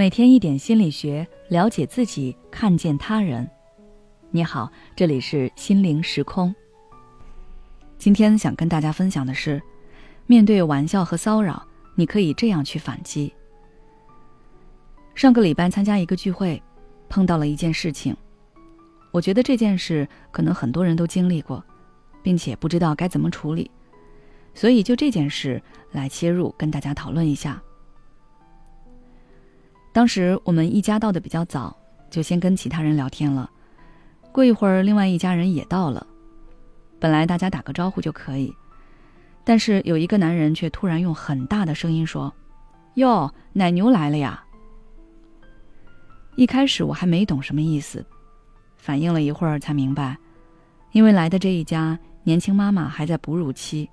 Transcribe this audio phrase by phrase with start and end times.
[0.00, 3.46] 每天一点心理学，了解自己，看见他人。
[4.30, 6.54] 你好，这里是心灵时空。
[7.98, 9.60] 今天想跟大家分享的是，
[10.26, 11.62] 面对玩笑和骚扰，
[11.96, 13.30] 你可以这样去反击。
[15.14, 16.62] 上个礼拜参加一个聚会，
[17.10, 18.16] 碰到了一件事情，
[19.10, 21.62] 我觉得这件事可能很多人都经历过，
[22.22, 23.70] 并且不知道该怎么处理，
[24.54, 25.62] 所以就这件事
[25.92, 27.62] 来切入，跟大家讨论一下。
[29.92, 31.76] 当时我们一家到的比较早，
[32.10, 33.50] 就先跟其他人聊天了。
[34.32, 36.06] 过一会儿，另外一家人也到了。
[37.00, 38.54] 本来大家打个招呼就可以，
[39.42, 42.32] 但是有一个男人却突然用很大的声音说
[42.94, 44.44] ：“哟，奶牛来了呀！”
[46.36, 48.04] 一开始我还没懂什么意思，
[48.76, 50.16] 反应了一会儿才明白，
[50.92, 53.90] 因为来的这一家年轻妈妈还在哺乳期，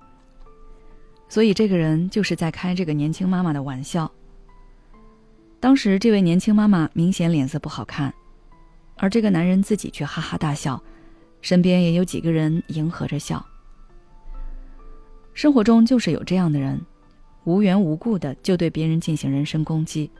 [1.28, 4.10] 所以这个人就是在开这个年轻妈妈的玩笑。
[5.60, 8.14] 当时这位年轻妈妈明显脸色不好看，
[8.96, 10.80] 而这个男人自己却哈哈大笑，
[11.40, 13.44] 身边也有几个人迎合着笑。
[15.34, 16.80] 生活中就是有这样的人，
[17.44, 20.10] 无缘无故的就对别人进行人身攻击，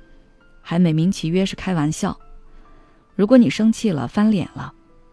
[0.61, 2.19] 还美名其曰是开玩笑。
[3.15, 4.73] 如果你生气了、翻脸了，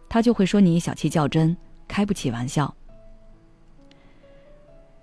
[0.10, 1.56] 他就会说你小气较真、
[1.88, 2.74] 开不起玩笑。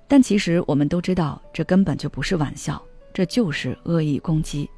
[0.08, 2.80] 但其实我们都知道，这根本就不是玩笑，
[3.12, 4.68] 这就是恶意攻击。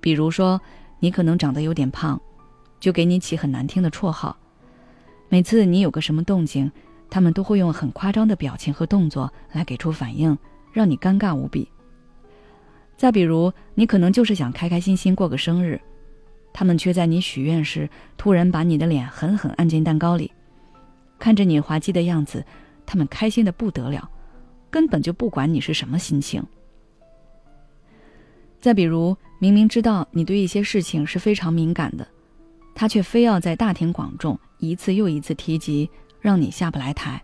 [0.00, 0.60] 比如说，
[0.98, 2.20] 你可能长得有点胖，
[2.78, 4.36] 就给你起很难听的绰号。
[5.28, 6.70] 每次你有个什么动静，
[7.08, 10.36] 他们都会用很夸张的表情和动作来给出反应，
[10.72, 11.68] 让你尴尬无比。
[12.96, 15.80] 再比如，你可能就是想开开心心过个生日，
[16.52, 20.30] 他们却在你许愿时突然把你的脸狠狠按进蛋糕里，
[21.18, 22.44] 看着你滑稽的样子，
[22.84, 24.10] 他们开心的不得了，
[24.68, 26.44] 根本就不管你是什么心情。
[28.60, 32.06] 再比如，明明知道你对一些事情是非常敏感的，
[32.74, 35.88] 他却非要在大庭广众一次又一次提及，
[36.20, 37.20] 让你下不来台。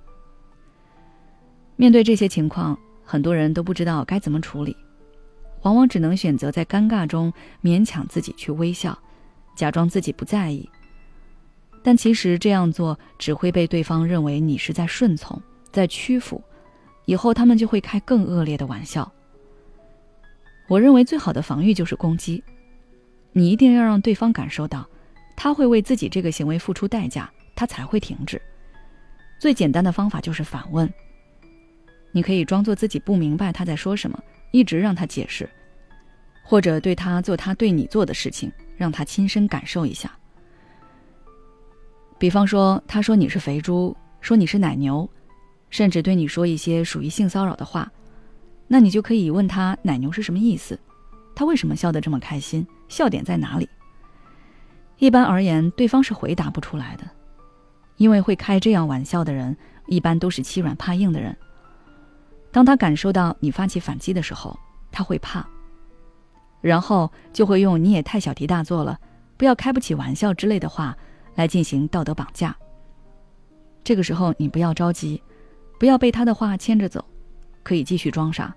[1.76, 4.74] 面对这些情况，很多人都不知道该怎么处理，
[5.60, 7.30] 往往只能选择在尴尬中
[7.62, 8.98] 勉强自己去微笑，
[9.54, 10.66] 假装自己不在意。
[11.82, 15.38] 但其实这样做只会被对方认为你是在顺从，
[15.70, 16.42] 在屈服，
[17.04, 19.12] 以后他们就会开更恶劣的玩笑。
[20.68, 22.42] 我认为最好的防御就是攻击，
[23.32, 24.88] 你一定要让对方感受到，
[25.36, 28.40] 他会为自己这个行为付出代价，他才会停止。
[29.38, 30.92] 最简单的方法就是反问。
[32.10, 34.18] 你可以装作自己不明白他在说什么，
[34.50, 35.48] 一直让他解释，
[36.42, 40.10] 或者对他做他对你做的事情，让他亲身感受一下。
[42.18, 45.08] 比方说，他说你是肥猪，说你是奶牛，
[45.68, 47.92] 甚至对你说一些属于性骚扰的话。
[48.68, 50.78] 那你就可以问他“奶牛”是什么意思，
[51.34, 53.68] 他为什么笑得这么开心，笑点在哪里？
[54.98, 57.04] 一般而言，对方是回答不出来的，
[57.96, 59.56] 因为会开这样玩笑的人，
[59.86, 61.36] 一般都是欺软怕硬的人。
[62.50, 64.58] 当他感受到你发起反击的时候，
[64.90, 65.46] 他会怕，
[66.60, 68.98] 然后就会用“你也太小题大做了，
[69.36, 70.96] 不要开不起玩笑”之类的话
[71.34, 72.56] 来进行道德绑架。
[73.84, 75.22] 这个时候你不要着急，
[75.78, 77.04] 不要被他的话牵着走。
[77.66, 78.54] 可以继续装傻。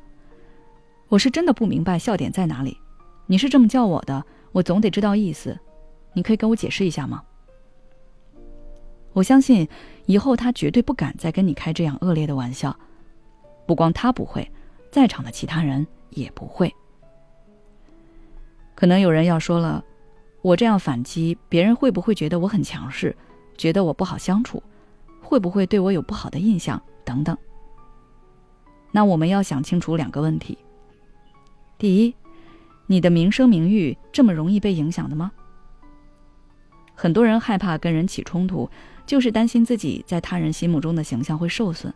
[1.08, 2.78] 我是真的不明白笑点在哪里。
[3.26, 5.58] 你是这么叫我的，我总得知道意思。
[6.14, 7.24] 你可以跟我解释一下吗？
[9.14, 9.68] 我相信
[10.06, 12.78] 以后他绝对不敢再跟你开这样恶劣的玩笑。
[13.66, 14.48] 不光他不会，
[14.92, 16.72] 在场的其他人也不会。
[18.76, 19.84] 可能有人要说了，
[20.44, 23.18] 我这样反击，别人会不会觉得我很强势，
[23.58, 24.62] 觉得我不好相处，
[25.20, 27.36] 会不会对我有不好的印象等等？
[28.92, 30.58] 那我们要想清楚两个问题：
[31.78, 32.16] 第一，
[32.88, 35.32] 你的名声名誉这么容易被影响的吗？
[36.96, 38.70] 很多人害怕跟人起冲突，
[39.06, 41.94] 就是担心自己在他人心目中的形象会受损。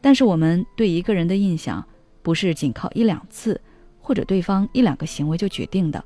[0.00, 1.84] 但是我们对一个人的印象，
[2.22, 3.60] 不是仅靠一两次
[3.98, 6.04] 或者对方一两个行为就决定的，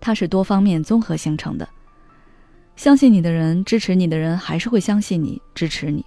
[0.00, 1.68] 它是多方面综合形成的。
[2.76, 6.04] 相信你的人，支持你的人，还是会相信你，支持你。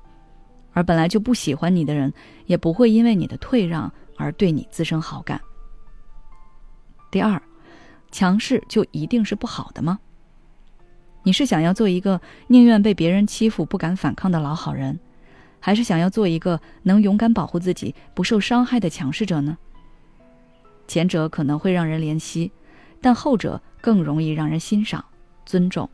[0.74, 2.14] 而本来就不喜欢你的人，
[2.46, 5.40] 也不会因为你的退让而对你滋生好感。
[7.10, 7.42] 第二，
[8.12, 10.00] 强势就一定是不好的吗？
[11.24, 15.00] 你是想要做一个宁愿被别人欺负不敢反抗的老好人，
[15.60, 19.58] 还是想要做一个能勇敢保护自己不受伤害的强势者呢？
[20.88, 22.52] 前者可能会让人怜惜，
[23.02, 25.04] 但后者更容易让人欣赏、
[25.46, 25.90] 尊重。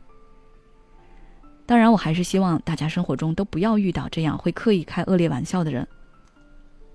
[1.68, 5.86] 当然，我还是希望大家生活中都不要遇到这样会刻意开恶劣玩笑的人。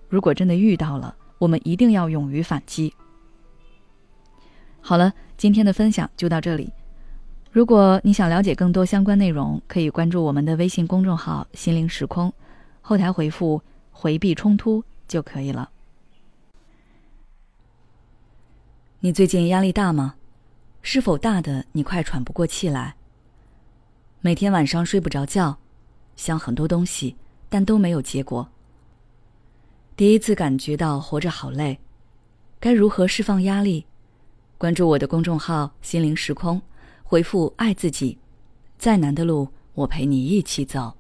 [0.10, 2.92] 如果真的遇到了，我们一定要勇于反击。
[4.82, 6.74] 好了，今天的分享就到这里。
[7.52, 12.34] 如果你想了解更多相关内容，可以关注我们的微信公众号“心灵时空”，
[12.82, 13.62] 后台回复
[13.94, 15.70] “回避冲突”就可以了。
[19.02, 20.16] 你最近压力大吗？
[20.82, 22.96] 是否大的你快喘不过气来？
[24.26, 25.58] 每天晚上睡不着觉，
[26.16, 27.14] 想很多东西，
[27.50, 28.48] 但都没有结果。
[29.98, 31.78] 第一次感觉到活着好累，
[32.58, 33.86] 该如何释放压力？
[34.58, 36.62] 关注我的公众号“心灵时空”。
[37.04, 38.18] 回复“爱自己”，
[38.80, 40.94] 再难的路，我陪你一起走。